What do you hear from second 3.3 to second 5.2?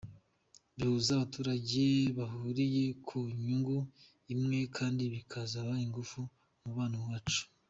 nyungu imwe kandi